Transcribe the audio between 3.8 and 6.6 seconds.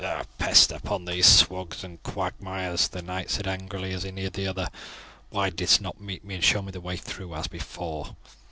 as he neared the other. "Why didst not meet me and